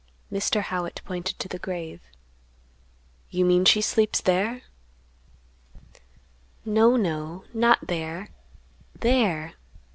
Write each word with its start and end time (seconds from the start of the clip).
Mr. 0.33 0.61
Howitt 0.63 1.03
pointed 1.05 1.37
to 1.37 1.47
the 1.47 1.59
grave; 1.59 2.01
"You 3.29 3.45
mean 3.45 3.65
she 3.65 3.81
sleeps 3.81 4.19
there?" 4.19 4.63
"No, 6.65 6.95
no, 6.95 7.43
not 7.53 7.85
there; 7.85 8.29
there!" 8.99 9.53